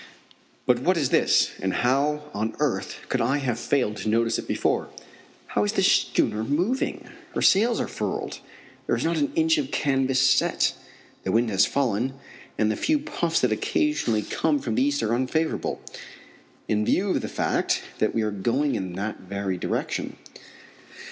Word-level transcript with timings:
But 0.65 0.79
what 0.79 0.97
is 0.97 1.09
this 1.09 1.51
and 1.61 1.71
how 1.85 2.23
on 2.33 2.55
earth 2.57 3.01
could 3.07 3.21
I 3.21 3.37
have 3.37 3.59
failed 3.59 3.97
to 3.97 4.09
notice 4.09 4.39
it 4.39 4.47
before? 4.47 4.87
How 5.49 5.63
is 5.63 5.73
this 5.73 5.85
schooner 5.91 6.43
moving? 6.43 7.07
Her 7.35 7.43
sails 7.43 7.79
are 7.79 7.87
furled 7.87 8.39
there 8.87 8.95
is 8.95 9.03
not 9.05 9.17
an 9.19 9.31
inch 9.35 9.59
of 9.59 9.69
canvas 9.69 10.19
set 10.19 10.73
the 11.21 11.31
wind 11.31 11.51
has 11.51 11.67
fallen, 11.67 12.15
and 12.57 12.71
the 12.71 12.75
few 12.75 12.97
puffs 12.97 13.41
that 13.41 13.51
occasionally 13.51 14.23
come 14.23 14.57
from 14.57 14.73
the 14.73 14.81
east 14.81 15.03
are 15.03 15.13
unfavorable, 15.13 15.79
in 16.67 16.83
view 16.83 17.11
of 17.11 17.21
the 17.21 17.27
fact 17.29 17.83
that 17.99 18.15
we 18.15 18.23
are 18.23 18.31
going 18.31 18.73
in 18.73 18.93
that 18.93 19.19
very 19.19 19.59
direction. 19.59 20.17